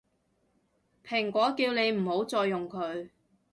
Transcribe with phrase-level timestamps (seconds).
[1.05, 3.11] 蘋果叫你唔好再用佢